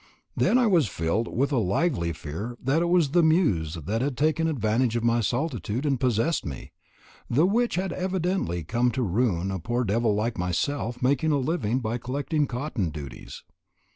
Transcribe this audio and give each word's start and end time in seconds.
Then 0.35 0.57
I 0.57 0.65
was 0.65 0.87
filled 0.87 1.27
with 1.27 1.51
a 1.51 1.59
lively 1.59 2.11
fear 2.11 2.57
that 2.59 2.81
it 2.81 2.87
was 2.89 3.11
the 3.11 3.21
Muse 3.21 3.75
that 3.85 4.01
had 4.01 4.17
taken 4.17 4.47
advantage 4.47 4.95
of 4.95 5.03
my 5.03 5.19
solitude 5.19 5.85
and 5.85 5.99
possessed 5.99 6.43
me 6.43 6.71
the 7.29 7.45
witch 7.45 7.75
had 7.75 7.93
evidently 7.93 8.63
come 8.63 8.89
to 8.93 9.03
ruin 9.03 9.51
a 9.51 9.59
poor 9.59 9.83
devil 9.83 10.15
like 10.15 10.39
myself 10.39 11.03
making 11.03 11.31
a 11.31 11.37
living 11.37 11.81
by 11.81 11.99
collecting 11.99 12.47
cotton 12.47 12.89
duties. 12.89 13.43